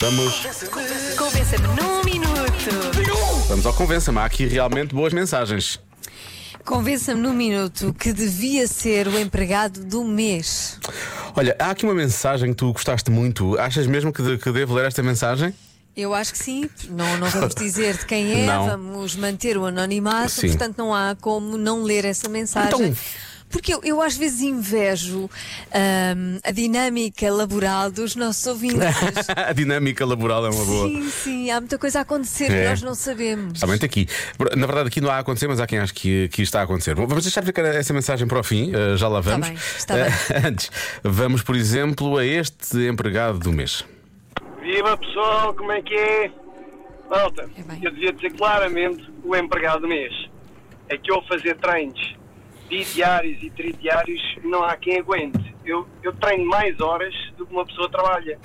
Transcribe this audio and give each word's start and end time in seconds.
Vamos, 0.00 0.34
Convença-me 1.16 1.68
num 1.68 2.04
minuto. 2.04 3.46
vamos 3.48 3.64
ao 3.66 3.72
Convença-me. 3.72 4.18
Há 4.18 4.24
aqui 4.24 4.46
realmente 4.46 4.94
boas 4.94 5.12
mensagens. 5.12 5.80
Convença-me 6.64 7.20
num 7.20 7.32
minuto 7.32 7.94
que 7.98 8.12
devia 8.12 8.66
ser 8.66 9.08
o 9.08 9.18
empregado 9.18 9.84
do 9.84 10.04
mês. 10.04 10.78
Olha, 11.34 11.56
há 11.58 11.70
aqui 11.70 11.84
uma 11.84 11.94
mensagem 11.94 12.50
que 12.50 12.56
tu 12.56 12.72
gostaste 12.72 13.10
muito. 13.10 13.58
Achas 13.58 13.86
mesmo 13.86 14.12
que, 14.12 14.22
de- 14.22 14.38
que 14.38 14.50
devo 14.52 14.74
ler 14.74 14.86
esta 14.86 15.02
mensagem? 15.02 15.54
Eu 15.96 16.12
acho 16.12 16.32
que 16.32 16.38
sim, 16.38 16.68
não, 16.90 17.16
não 17.16 17.30
vamos 17.30 17.54
dizer 17.56 17.96
de 17.96 18.04
quem 18.04 18.42
é, 18.42 18.46
Não. 18.46 18.66
vamos 18.66 19.16
manter 19.16 19.56
o 19.56 19.64
anonimato, 19.64 20.30
Sim. 20.30 20.48
portanto 20.48 20.76
não 20.76 20.94
há 20.94 21.16
como 21.18 21.56
não 21.56 21.82
ler 21.82 22.04
essa 22.04 22.28
mensagem. 22.28 22.68
Então- 22.88 22.96
Porque 23.48 23.72
eu, 23.72 23.80
eu 23.84 24.02
às 24.02 24.16
vezes 24.16 24.40
invejo 24.40 25.30
ahm, 25.72 26.38
a 26.44 26.50
dinâmica 26.50 27.30
laboral 27.32 27.90
dos 27.90 28.16
nossos 28.16 28.44
ouvintes. 28.46 28.78
a 29.34 29.52
dinâmica 29.52 30.04
laboral 30.04 30.46
é 30.46 30.50
uma 30.50 30.64
boa. 30.64 30.88
sim, 30.88 31.10
sim, 31.10 31.50
há 31.50 31.60
muita 31.60 31.78
coisa 31.78 32.00
a 32.00 32.02
acontecer 32.02 32.50
É. 32.50 32.62
que 32.64 32.68
nós 32.70 32.82
não 32.82 32.94
sabemos. 32.94 33.60
Somente 33.60 33.84
aqui. 33.84 34.08
Na 34.56 34.66
verdade, 34.66 34.88
aqui 34.88 35.00
não 35.00 35.10
há 35.10 35.16
a 35.16 35.18
acontecer, 35.20 35.46
mas 35.48 35.60
há 35.60 35.66
quem 35.66 35.78
acha 35.78 35.94
que, 35.94 36.28
que 36.28 36.42
isto 36.42 36.50
está 36.50 36.60
a 36.60 36.64
acontecer. 36.64 36.94
Bom, 36.94 37.06
Vamos 37.06 37.24
deixar 37.24 37.44
ficar 37.44 37.64
essa 37.64 37.92
mensagem 37.94 38.26
para 38.26 38.40
o 38.40 38.42
fim, 38.42 38.72
eh, 38.74 38.96
já 38.96 39.08
lá 39.08 39.20
vamos. 39.20 39.48
bem, 39.48 39.56
está 39.56 39.94
bem. 39.94 40.04
Eh, 40.04 40.42
Antes, 40.48 40.70
vamos, 41.02 41.42
por 41.42 41.54
exemplo, 41.56 42.18
a 42.18 42.24
este 42.24 42.78
empregado 42.88 43.38
do 43.38 43.52
mês. 43.52 43.84
Viva 44.60 44.96
pessoal, 44.96 45.54
como 45.54 45.70
é 45.72 45.80
que 45.80 45.94
é? 45.94 46.30
Malta, 47.08 47.48
É 47.56 47.86
eu 47.86 47.92
devia 47.92 48.12
dizer 48.12 48.32
claramente 48.36 49.08
o 49.22 49.34
empregado 49.36 49.82
do 49.82 49.88
mês. 49.88 50.12
É 50.88 50.96
que 50.98 51.10
eu 51.12 51.22
fazer 51.28 51.56
treinos 51.58 52.16
bidiários 52.68 53.42
e 53.42 53.50
tridiários 53.50 54.20
não 54.44 54.62
há 54.64 54.76
quem 54.76 54.98
aguente. 54.98 55.54
Eu, 55.64 55.86
eu 56.02 56.12
treino 56.14 56.44
mais 56.46 56.80
horas 56.80 57.14
do 57.36 57.46
que 57.46 57.52
uma 57.52 57.64
pessoa 57.66 57.88
trabalha. 57.90 58.38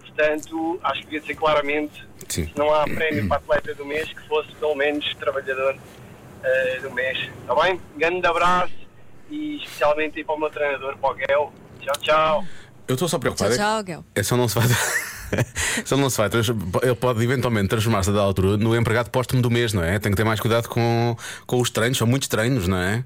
Portanto, 0.00 0.78
acho 0.82 1.00
que 1.00 1.04
devia 1.06 1.20
dizer 1.20 1.34
claramente, 1.36 2.04
Sim. 2.28 2.46
se 2.46 2.58
não 2.58 2.72
há 2.74 2.84
prémio 2.84 3.28
para 3.28 3.36
atleta 3.38 3.74
do 3.74 3.84
mês, 3.86 4.08
que 4.12 4.26
fosse 4.28 4.50
pelo 4.56 4.74
menos 4.74 5.14
trabalhador 5.14 5.76
eh, 6.42 6.78
do 6.82 6.90
mês. 6.90 7.18
Está 7.40 7.54
bem? 7.62 7.80
Grande 7.96 8.26
abraço 8.26 8.72
e 9.30 9.56
especialmente 9.58 10.18
aí 10.18 10.24
para 10.24 10.34
o 10.34 10.38
meu 10.40 10.50
treinador, 10.50 10.96
para 10.98 11.10
o 11.10 11.14
Guel. 11.14 11.52
Tchau, 11.80 11.94
tchau. 12.00 12.44
Eu 12.88 12.94
estou 12.94 13.06
só 13.08 13.16
Tchau, 13.16 13.20
preocupado. 13.20 13.52
é 13.52 13.56
que- 13.56 13.62
tchau, 13.62 13.82
Guel. 13.84 14.04
É 14.14 14.22
só 14.22 14.36
não 14.36 14.48
se 14.48 14.54
vai. 14.58 14.66
só 15.84 15.96
não 15.96 16.10
se 16.10 16.16
vai. 16.16 16.28
Ele 16.82 16.94
pode 16.94 17.22
eventualmente 17.22 17.68
transformar-se 17.68 18.10
da 18.12 18.20
altura 18.20 18.56
no 18.56 18.74
empregado 18.74 19.10
póstumo 19.10 19.40
do 19.42 19.50
mês, 19.50 19.72
não 19.72 19.84
é? 19.84 19.98
Tem 19.98 20.10
que 20.10 20.16
ter 20.16 20.24
mais 20.24 20.40
cuidado 20.40 20.68
com, 20.68 21.16
com 21.46 21.60
os 21.60 21.70
treinos, 21.70 21.98
são 21.98 22.06
muitos 22.06 22.28
treinos, 22.28 22.66
não 22.66 22.78
é? 22.78 23.04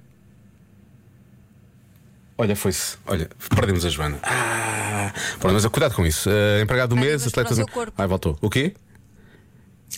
Olha, 2.38 2.56
foi-se. 2.56 2.96
Olha, 3.06 3.28
perdemos 3.54 3.84
a 3.84 3.88
Joana. 3.88 4.18
Ah, 4.22 5.12
pronto, 5.38 5.54
mas 5.54 5.66
cuidado 5.66 5.94
com 5.94 6.04
isso. 6.06 6.28
Eh, 6.30 6.62
empregado 6.62 6.90
do 6.90 6.96
Ai, 6.96 7.02
mês, 7.02 7.26
atleta. 7.26 7.54
Ai, 7.98 8.06
voltou. 8.06 8.36
O 8.40 8.48
quê? 8.50 8.74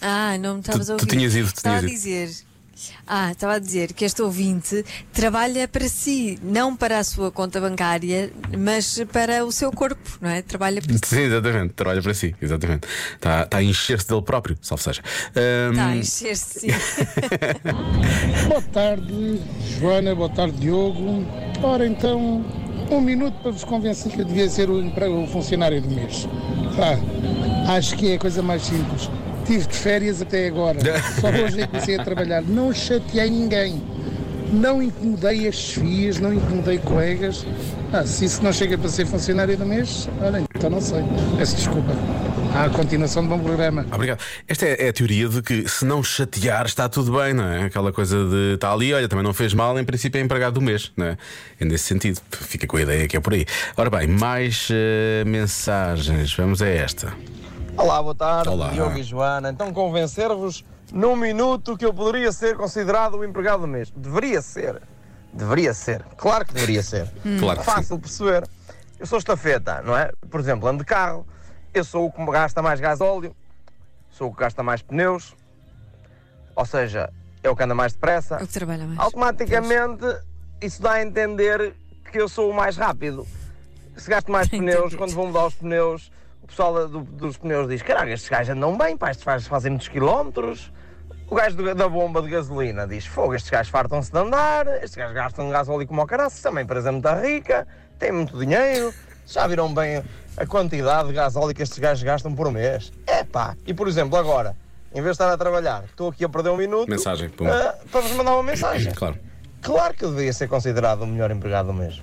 Ah, 0.02 0.36
não 0.38 0.54
me 0.54 0.60
estavas 0.60 0.90
a 0.90 0.96
tu 0.96 1.02
ouvir. 1.02 1.16
tinhas 1.16 1.34
ido, 1.34 1.50
tu 1.52 1.56
Estava 1.56 1.78
tinhas 1.78 2.04
a 2.04 2.08
ido. 2.08 2.26
dizer. 2.26 2.44
Ah, 3.06 3.32
estava 3.32 3.54
a 3.54 3.58
dizer 3.58 3.92
que 3.92 4.04
este 4.04 4.22
ouvinte 4.22 4.84
trabalha 5.12 5.68
para 5.68 5.88
si, 5.88 6.38
não 6.42 6.74
para 6.76 6.98
a 6.98 7.04
sua 7.04 7.30
conta 7.30 7.60
bancária, 7.60 8.32
mas 8.58 9.00
para 9.12 9.44
o 9.44 9.52
seu 9.52 9.70
corpo, 9.70 10.18
não 10.20 10.30
é? 10.30 10.42
Trabalha 10.42 10.80
para 10.82 10.92
si. 10.94 11.00
Sim, 11.06 11.20
exatamente. 11.22 11.74
Trabalha 11.74 12.02
para 12.02 12.14
si, 12.14 12.34
exatamente. 12.40 12.88
Está, 13.14 13.42
está 13.42 13.58
a 13.58 13.62
encher-se 13.62 14.08
dele 14.08 14.22
próprio, 14.22 14.56
salvo 14.60 14.82
seja. 14.82 15.02
Ahm, 15.36 15.70
Está 15.72 15.86
a 15.86 15.96
encher-se, 15.96 16.60
sim. 16.60 16.68
Boa 18.48 18.62
tarde, 18.62 19.40
Joana, 19.78 20.14
boa 20.14 20.28
tarde, 20.28 20.56
Diogo. 20.58 21.24
Ora 21.62 21.86
então, 21.86 22.44
um 22.90 23.00
minuto 23.00 23.34
para 23.42 23.50
vos 23.50 23.64
convencer 23.64 24.12
que 24.12 24.20
eu 24.20 24.24
devia 24.24 24.48
ser 24.48 24.68
o, 24.70 24.80
emprego- 24.82 25.22
o 25.22 25.26
funcionário 25.26 25.80
do 25.80 25.90
mês. 25.90 26.26
Pá, 26.76 26.96
acho 27.68 27.96
que 27.96 28.12
é 28.12 28.14
a 28.14 28.18
coisa 28.18 28.42
mais 28.42 28.62
simples. 28.62 29.10
Tive 29.44 29.66
de 29.66 29.76
férias 29.76 30.22
até 30.22 30.46
agora. 30.46 30.78
Só 31.20 31.28
hoje 31.28 31.60
é 31.60 31.66
que 31.66 31.68
comecei 31.68 31.98
a 31.98 32.04
trabalhar. 32.04 32.42
Não 32.42 32.72
chateei 32.72 33.28
ninguém. 33.28 33.82
Não 34.52 34.82
incomodei 34.82 35.48
as 35.48 35.54
chefias, 35.56 36.18
não 36.18 36.32
incomodei 36.32 36.78
colegas. 36.78 37.44
Ah, 37.92 38.04
se 38.04 38.24
isso 38.24 38.42
não 38.42 38.52
chega 38.52 38.78
para 38.78 38.88
ser 38.88 39.06
funcionário 39.06 39.56
do 39.56 39.66
mês, 39.66 40.08
olha, 40.20 40.42
então 40.54 40.70
não 40.70 40.80
sei. 40.80 41.02
Peço 41.36 41.56
desculpa. 41.56 41.92
À 42.54 42.68
continuação 42.68 43.22
de 43.22 43.28
bom 43.28 43.38
programa. 43.40 43.84
Obrigado. 43.92 44.20
Esta 44.46 44.66
é, 44.66 44.86
é 44.86 44.88
a 44.88 44.92
teoria 44.92 45.28
de 45.28 45.42
que 45.42 45.68
se 45.68 45.84
não 45.84 46.04
chatear 46.04 46.66
está 46.66 46.88
tudo 46.88 47.18
bem, 47.18 47.34
não 47.34 47.44
é? 47.44 47.64
Aquela 47.64 47.92
coisa 47.92 48.16
de 48.28 48.54
está 48.54 48.72
ali, 48.72 48.94
olha, 48.94 49.08
também 49.08 49.24
não 49.24 49.34
fez 49.34 49.52
mal, 49.52 49.76
em 49.78 49.84
princípio 49.84 50.20
é 50.20 50.22
empregado 50.22 50.54
do 50.54 50.60
mês, 50.60 50.92
não 50.96 51.06
é? 51.06 51.18
É 51.58 51.64
nesse 51.64 51.84
sentido. 51.84 52.20
Fica 52.30 52.66
com 52.66 52.76
a 52.76 52.82
ideia 52.82 53.08
que 53.08 53.16
é 53.16 53.20
por 53.20 53.34
aí. 53.34 53.44
Ora 53.76 53.90
bem, 53.90 54.06
mais 54.06 54.68
eh, 54.70 55.24
mensagens. 55.26 56.32
Vamos 56.34 56.62
a 56.62 56.68
esta. 56.68 57.12
Olá, 57.76 58.00
boa 58.00 58.14
tarde, 58.14 58.48
Olá. 58.48 58.68
Diogo 58.70 58.96
e 58.98 59.02
Joana. 59.02 59.50
Então, 59.50 59.72
convencer-vos 59.72 60.64
num 60.92 61.16
minuto 61.16 61.76
que 61.76 61.84
eu 61.84 61.92
poderia 61.92 62.30
ser 62.30 62.56
considerado 62.56 63.16
o 63.16 63.24
empregado 63.24 63.62
do 63.62 63.66
mês. 63.66 63.90
Deveria 63.90 64.40
ser. 64.40 64.80
Deveria 65.32 65.74
ser. 65.74 66.04
Claro 66.16 66.44
que 66.44 66.54
deveria 66.54 66.82
ser. 66.82 67.10
Claro 67.40 67.58
que 67.58 67.64
sim. 67.64 67.70
Fácil 67.72 67.96
de 67.96 68.02
perceber. 68.02 68.48
Eu 68.98 69.06
sou 69.06 69.18
estafeta, 69.18 69.82
não 69.82 69.96
é? 69.96 70.12
Por 70.30 70.38
exemplo, 70.38 70.68
ando 70.68 70.78
de 70.78 70.84
carro, 70.84 71.26
eu 71.72 71.84
sou 71.84 72.06
o 72.06 72.12
que 72.12 72.24
gasta 72.26 72.62
mais 72.62 72.78
gasóleo, 72.78 73.34
sou 74.10 74.28
o 74.28 74.32
que 74.32 74.40
gasta 74.40 74.62
mais 74.62 74.80
pneus, 74.80 75.34
ou 76.54 76.64
seja, 76.64 77.10
é 77.42 77.50
o 77.50 77.56
que 77.56 77.62
anda 77.64 77.74
mais 77.74 77.92
depressa. 77.92 78.36
É 78.36 78.44
o 78.44 78.46
que 78.46 78.52
trabalha 78.52 78.86
mais. 78.86 78.98
Automaticamente, 79.00 80.04
isso 80.62 80.80
dá 80.80 80.92
a 80.92 81.02
entender 81.02 81.74
que 82.12 82.20
eu 82.20 82.28
sou 82.28 82.50
o 82.50 82.54
mais 82.54 82.76
rápido. 82.76 83.26
Se 83.96 84.08
gasto 84.08 84.30
mais 84.30 84.46
pneus, 84.48 84.94
quando 84.94 85.12
vou 85.12 85.26
mudar 85.26 85.46
os 85.46 85.54
pneus, 85.54 86.12
o 86.44 86.46
pessoal 86.46 86.86
do- 86.88 87.00
dos 87.00 87.36
pneus 87.38 87.68
diz: 87.68 87.82
Caraca, 87.82 88.10
estes 88.10 88.28
gajos 88.28 88.54
andam 88.54 88.76
bem, 88.76 88.96
pá, 88.96 89.10
estes 89.10 89.24
gajos 89.24 89.46
fazem 89.48 89.70
muitos 89.70 89.88
quilómetros. 89.88 90.70
O 91.28 91.34
gajo 91.34 91.56
do- 91.56 91.74
da 91.74 91.88
bomba 91.88 92.20
de 92.22 92.28
gasolina 92.30 92.86
diz: 92.86 93.06
Fogo, 93.06 93.34
estes 93.34 93.50
gajos 93.50 93.70
fartam-se 93.70 94.12
de 94.12 94.18
andar, 94.18 94.66
estes 94.76 94.94
gajos 94.94 95.14
gastam 95.14 95.48
gasóleo 95.50 95.86
como 95.86 96.02
o 96.02 96.06
caraças, 96.06 96.40
também 96.42 96.64
empresa 96.64 96.90
é 96.90 96.92
muito 96.92 97.08
rica, 97.08 97.66
tem 97.98 98.12
muito 98.12 98.38
dinheiro. 98.38 98.92
Já 99.26 99.46
viram 99.46 99.72
bem 99.72 100.02
a 100.36 100.46
quantidade 100.46 101.08
de 101.08 101.14
gasóleo 101.14 101.54
que 101.54 101.62
estes 101.62 101.78
gajos 101.78 102.02
gastam 102.04 102.34
por 102.34 102.50
mês? 102.52 102.92
É 103.06 103.24
pá, 103.24 103.56
e 103.66 103.72
por 103.72 103.88
exemplo, 103.88 104.18
agora, 104.18 104.54
em 104.90 104.96
vez 105.00 105.04
de 105.06 105.10
estar 105.12 105.32
a 105.32 105.38
trabalhar, 105.38 105.84
estou 105.84 106.10
aqui 106.10 106.24
a 106.26 106.28
perder 106.28 106.50
um 106.50 106.58
minuto 106.58 106.90
Mensagem, 106.90 107.30
pum. 107.30 107.48
ah, 107.48 107.74
para 107.90 108.00
vos 108.02 108.12
mandar 108.12 108.34
uma 108.34 108.42
mensagem. 108.42 108.92
Claro. 108.94 109.18
Claro 109.62 109.94
que 109.94 110.04
eu 110.04 110.10
devia 110.10 110.30
ser 110.34 110.46
considerado 110.46 111.00
o 111.02 111.06
melhor 111.06 111.30
empregado 111.30 111.68
do 111.68 111.72
mês. 111.72 112.02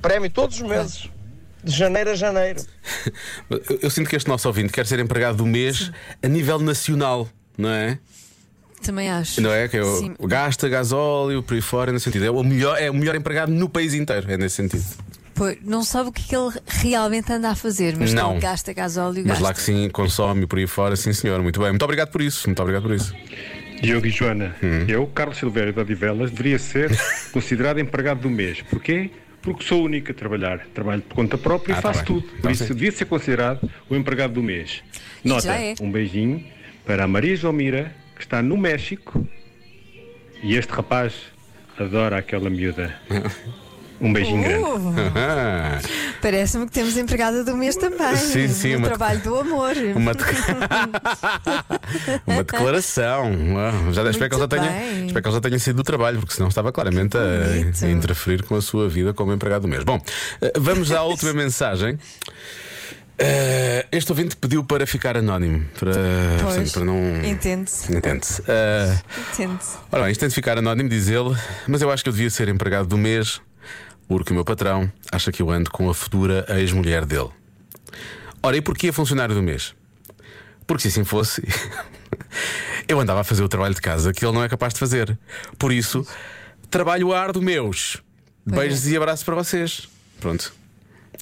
Prémio 0.00 0.30
todos 0.30 0.56
os 0.58 0.66
meses. 0.66 1.10
De 1.62 1.76
janeiro 1.76 2.10
a 2.10 2.14
janeiro. 2.14 2.62
Eu, 3.50 3.78
eu 3.82 3.90
sinto 3.90 4.08
que 4.08 4.16
este 4.16 4.28
nosso 4.28 4.46
ouvinte 4.48 4.72
quer 4.72 4.86
ser 4.86 4.98
empregado 5.00 5.36
do 5.38 5.46
mês 5.46 5.90
a 6.22 6.28
nível 6.28 6.58
nacional, 6.58 7.28
não 7.56 7.68
é? 7.70 7.98
Também 8.82 9.10
acho. 9.10 9.40
Não 9.40 9.52
é? 9.52 9.66
Que 9.68 9.76
é 9.78 9.82
o, 9.82 9.96
Sim. 9.98 10.14
o 10.18 10.26
gasta 10.26 10.68
gasóleo, 10.68 11.42
por 11.42 11.54
aí 11.54 11.60
fora, 11.60 11.90
nesse 11.92 12.04
sentido. 12.04 12.24
É 12.24 12.30
o 12.30 12.42
melhor, 12.44 12.80
é 12.80 12.90
o 12.90 12.94
melhor 12.94 13.14
empregado 13.16 13.50
no 13.52 13.68
país 13.68 13.92
inteiro, 13.94 14.30
é 14.30 14.36
nesse 14.36 14.56
sentido. 14.56 14.84
Pois, 15.34 15.56
não 15.62 15.82
sabe 15.84 16.08
o 16.08 16.12
que, 16.12 16.22
é 16.22 16.24
que 16.26 16.36
ele 16.36 16.52
realmente 16.66 17.32
anda 17.32 17.50
a 17.50 17.54
fazer, 17.54 17.96
mas 17.96 18.12
Não. 18.12 18.32
ele 18.32 18.40
gasta 18.40 18.72
gasóleo, 18.72 19.18
Mas 19.18 19.26
gasta. 19.38 19.44
lá 19.44 19.54
que 19.54 19.62
sim, 19.62 19.88
consome 19.90 20.46
por 20.46 20.58
aí 20.58 20.66
fora, 20.66 20.96
sim 20.96 21.12
senhor. 21.12 21.40
Muito 21.42 21.60
bem. 21.60 21.70
Muito 21.70 21.82
obrigado 21.84 22.10
por 22.10 22.20
isso. 22.20 22.48
Muito 22.48 22.60
obrigado 22.60 22.82
por 22.82 22.92
isso. 22.92 23.14
Diogo 23.80 24.06
e 24.06 24.10
Joana, 24.10 24.56
eu, 24.88 25.06
Carlos 25.06 25.38
Silveira 25.38 25.72
da 25.72 25.82
Odivelas, 25.82 26.30
deveria 26.32 26.58
ser 26.58 26.90
considerado 27.32 27.78
empregado 27.78 28.20
do 28.20 28.30
mês. 28.30 28.60
Porquê? 28.62 29.10
Porque 29.42 29.62
sou 29.64 29.82
o 29.82 29.84
único 29.84 30.10
a 30.10 30.14
trabalhar. 30.14 30.66
Trabalho 30.74 31.02
por 31.02 31.14
conta 31.14 31.38
própria 31.38 31.74
Ah, 31.74 31.78
e 31.78 31.82
tá 31.82 31.92
faço 31.92 32.04
bem. 32.04 32.06
tudo. 32.20 32.28
Por 32.28 32.38
Então, 32.38 32.50
isso, 32.50 32.64
sim. 32.66 32.74
devia 32.74 32.92
ser 32.92 33.04
considerado 33.06 33.70
o 33.88 33.94
empregado 33.96 34.34
do 34.34 34.42
mês. 34.42 34.82
E 35.24 35.28
Nota, 35.28 35.52
é. 35.54 35.74
um 35.80 35.90
beijinho 35.90 36.44
para 36.84 37.04
a 37.04 37.08
Maria 37.08 37.36
Jomira, 37.36 37.94
que 38.16 38.22
está 38.22 38.42
no 38.42 38.56
México. 38.56 39.26
E 40.42 40.54
este 40.56 40.72
rapaz 40.72 41.14
adora 41.78 42.18
aquela 42.18 42.50
miúda. 42.50 42.94
Um 44.00 44.12
beijinho 44.12 44.42
grande. 44.42 44.64
Uh, 44.64 44.94
Ah, 45.16 45.80
Parece-me 46.22 46.66
que 46.66 46.72
temos 46.72 46.96
empregada 46.96 47.42
do 47.44 47.56
mês 47.56 47.76
também. 47.76 48.16
Sim, 48.16 48.48
sim, 48.48 48.76
uma- 48.76 48.88
trabalho 48.88 49.20
do 49.20 49.36
amor. 49.38 49.72
uma, 49.96 50.14
de- 50.14 50.24
uma 52.26 52.44
declaração. 52.44 53.32
Ah, 53.56 53.92
Já, 53.92 54.08
espero, 54.10 54.30
que 54.30 54.36
Muito 54.36 54.48
tenha, 54.48 55.04
espero 55.06 55.22
que 55.22 55.28
ele 55.28 55.34
já 55.34 55.40
tenha 55.40 55.58
sido 55.58 55.76
do 55.76 55.82
trabalho, 55.82 56.18
porque 56.20 56.34
senão 56.34 56.48
estava 56.48 56.72
claramente 56.72 57.16
a, 57.16 57.86
a 57.86 57.90
interferir 57.90 58.42
com 58.44 58.54
a 58.56 58.62
sua 58.62 58.88
vida 58.88 59.12
como 59.12 59.32
empregado 59.32 59.62
do 59.62 59.68
mês. 59.68 59.84
Bom, 59.84 60.00
eh, 60.42 60.52
vamos 60.56 60.92
à 60.92 61.02
última 61.02 61.32
mensagem. 61.34 61.98
Eh, 63.20 63.84
este 63.90 64.12
ouvinte 64.12 64.36
pediu 64.36 64.62
para 64.62 64.86
ficar 64.86 65.16
anónimo, 65.16 65.64
para, 65.78 65.92
portanto, 66.40 66.72
para 66.72 66.84
não. 66.84 67.24
Entende-se. 67.24 67.92
Entende-se. 67.92 68.42
Eh, 68.46 68.96
Entende-se. 69.32 69.76
Ora 69.90 70.02
bem, 70.04 70.12
isto 70.12 70.20
tem 70.20 70.28
de 70.28 70.34
ficar 70.36 70.56
anónimo, 70.56 70.88
diz 70.88 71.08
ele, 71.08 71.36
mas 71.66 71.82
eu 71.82 71.90
acho 71.90 72.04
que 72.04 72.08
eu 72.08 72.12
devia 72.12 72.30
ser 72.30 72.48
empregado 72.48 72.86
do 72.86 72.96
mês, 72.96 73.40
porque 74.08 74.32
o 74.32 74.34
meu 74.34 74.44
patrão 74.44 74.90
acha 75.12 75.30
que 75.30 75.42
eu 75.42 75.50
ando 75.50 75.70
com 75.70 75.88
a 75.90 75.94
futura 75.94 76.44
ex-mulher 76.48 77.04
dele. 77.04 77.28
Ora, 78.42 78.56
e 78.56 78.60
porquê 78.62 78.90
funcionário 78.90 79.34
do 79.34 79.42
mês? 79.42 79.74
Porque 80.66 80.82
se 80.82 80.88
assim 80.88 81.04
fosse, 81.04 81.42
eu 82.88 82.98
andava 83.00 83.20
a 83.20 83.24
fazer 83.24 83.42
o 83.42 83.48
trabalho 83.48 83.74
de 83.74 83.80
casa 83.80 84.12
que 84.12 84.24
ele 84.24 84.32
não 84.32 84.42
é 84.42 84.48
capaz 84.48 84.72
de 84.74 84.80
fazer. 84.80 85.18
Por 85.58 85.72
isso, 85.72 86.06
trabalho 86.70 87.12
árduo 87.12 87.42
meus. 87.42 87.98
É. 88.50 88.54
Beijos 88.54 88.86
e 88.86 88.96
abraços 88.96 89.24
para 89.24 89.34
vocês. 89.34 89.88
Pronto. 90.20 90.52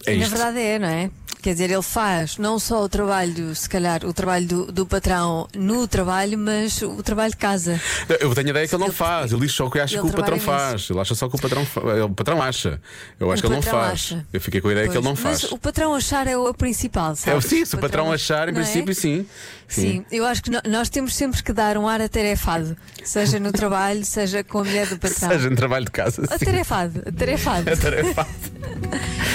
É 0.05 0.15
E 0.15 0.19
na 0.19 0.25
isto. 0.25 0.37
verdade 0.37 0.59
é, 0.61 0.79
não 0.79 0.89
é? 0.89 1.11
Quer 1.47 1.53
dizer, 1.53 1.71
ele 1.71 1.81
faz 1.83 2.39
não 2.39 2.59
só 2.59 2.83
o 2.83 2.89
trabalho, 2.89 3.55
se 3.55 3.69
calhar, 3.69 4.05
o 4.05 4.13
trabalho 4.13 4.49
do, 4.49 4.73
do 4.73 4.85
patrão 4.85 5.47
no 5.55 5.87
trabalho, 5.87 6.37
mas 6.37 6.83
o 6.83 7.01
trabalho 7.05 7.31
de 7.31 7.37
casa. 7.37 7.81
Eu 8.19 8.35
tenho 8.35 8.49
a 8.49 8.51
ideia 8.51 8.67
que 8.67 8.75
ele 8.75 8.83
não 8.85 8.91
faz. 8.93 9.31
Ele 9.31 9.43
diz 9.43 9.53
só 9.53 9.67
o 9.67 9.71
que 9.71 9.79
acha 9.79 9.97
que 10.01 10.05
o 10.05 10.11
patrão 10.13 10.41
faz. 10.41 10.91
Ele 10.91 10.99
acha 10.99 11.15
só 11.15 11.29
que 11.29 11.37
o 11.37 11.39
patrão, 11.41 11.65
fa- 11.65 11.81
o 12.05 12.11
patrão 12.13 12.43
acha. 12.43 12.81
Eu 13.21 13.31
acho 13.31 13.39
O 13.39 13.43
que 13.43 13.47
ele 13.47 13.55
não 13.55 13.63
patrão 13.63 13.81
faz. 13.81 13.93
acha. 13.93 14.27
Eu 14.33 14.41
fiquei 14.41 14.61
com 14.61 14.67
a 14.67 14.73
ideia 14.73 14.89
que 14.89 14.97
ele 14.97 15.05
não 15.05 15.15
Pois, 15.15 15.21
faz. 15.23 15.43
Mas 15.45 15.53
o 15.53 15.57
patrão 15.59 15.95
achar 15.95 16.27
é 16.27 16.37
o 16.37 16.53
principal, 16.53 17.13
É, 17.13 17.15
sabe? 17.15 17.43
sim, 17.45 17.65
se 17.65 17.77
o 17.77 17.79
patrão 17.79 18.11
achar, 18.13 18.49
em 18.49 18.53
não 18.53 18.61
é? 18.61 18.65
princípio, 18.65 18.93
sim. 18.93 19.25
Sim, 19.69 20.05
eu 20.11 20.25
acho 20.27 20.43
que 20.43 20.51
no- 20.51 20.63
nós 20.69 20.89
temos 20.89 21.15
sempre 21.15 21.41
que 21.45 21.53
dar 21.53 21.79
um 21.79 21.87
ar 21.87 22.01
atarefado, 22.01 22.77
seja 23.05 23.39
no 23.39 23.53
trabalho, 23.53 24.05
seja 24.05 24.43
com 24.43 24.59
a 24.59 24.65
mulher 24.65 24.89
do 24.89 24.99
patrão. 24.99 25.29
Seja 25.31 25.49
no 25.49 25.55
trabalho 25.57 25.85
de 25.85 25.91
casa. 25.93 26.23
sim. 26.27 26.35
Atarefado, 26.35 27.03
atarefado. 27.07 27.71
Atarefado. 27.71 28.29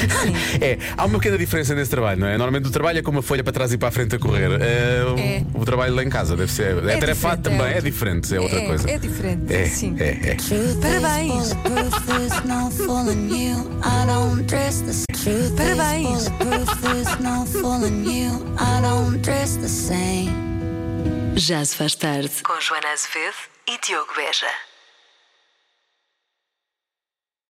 É, 0.61 0.77
há 0.97 1.05
uma 1.05 1.17
pequena 1.19 1.37
diferença 1.37 1.73
nesse 1.75 1.89
trabalho, 1.91 2.19
não 2.19 2.27
é? 2.27 2.37
Normalmente 2.37 2.67
o 2.67 2.71
trabalho 2.71 2.99
é 2.99 3.01
com 3.01 3.11
uma 3.11 3.21
folha 3.21 3.43
para 3.43 3.53
trás 3.53 3.71
e 3.73 3.77
para 3.77 3.87
a 3.89 3.91
frente 3.91 4.15
a 4.15 4.19
correr. 4.19 4.51
É, 4.61 5.03
o- 5.05 5.17
É. 5.19 5.43
O, 5.53 5.65
trabalho 5.65 5.95
lá 5.95 6.03
em 6.03 6.09
casa 6.09 6.35
deve 6.35 6.51
ser. 6.51 6.77
É, 6.87 6.97
tarefado 6.97 7.41
diferente, 7.41 7.59
também, 7.59 7.73
é 7.73 7.77
é, 7.77 7.81
diferente, 7.81 8.35
é 8.35 8.39
outra 8.39 8.59
é, 8.59 8.65
coisa. 8.67 8.89
É 8.89 8.97
diferente, 8.97 9.53
É, 9.53 9.65
sim. 9.65 9.95
é, 9.99 10.09
é. 10.31 10.37
Parabéns. 10.81 11.53
Parabéns. 15.55 16.25
Já 21.35 21.63
se 21.65 21.75
faz 21.75 21.95
tarde 21.95 22.29
com 22.43 22.59
Joana 22.61 22.89
Azevedo 22.93 23.35
e 23.67 23.77
Diogo 23.85 24.13
Beja. 24.15 24.47